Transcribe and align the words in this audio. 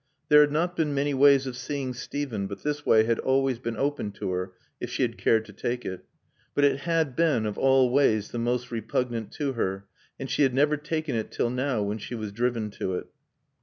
There 0.29 0.41
had 0.41 0.51
not 0.51 0.75
been 0.75 0.95
many 0.95 1.13
ways 1.13 1.45
of 1.45 1.55
seeing 1.55 1.93
Steven, 1.93 2.47
but 2.47 2.63
this 2.63 2.83
way 2.83 3.03
had 3.03 3.19
always 3.19 3.59
been 3.59 3.77
open 3.77 4.11
to 4.13 4.31
her 4.31 4.53
if 4.79 4.89
she 4.89 5.03
had 5.03 5.15
cared 5.15 5.45
to 5.45 5.53
take 5.53 5.85
it. 5.85 6.03
But 6.55 6.63
it 6.63 6.79
had 6.79 7.15
been 7.15 7.45
of 7.45 7.55
all 7.59 7.91
ways 7.91 8.31
the 8.31 8.39
most 8.39 8.71
repugnant 8.71 9.31
to 9.33 9.53
her, 9.53 9.85
and 10.19 10.27
she 10.27 10.41
had 10.41 10.55
never 10.55 10.75
taken 10.75 11.15
it 11.15 11.29
till 11.29 11.51
now 11.51 11.83
when 11.83 11.99
she 11.99 12.15
was 12.15 12.31
driven 12.31 12.71
to 12.79 12.95
it. 12.95 13.09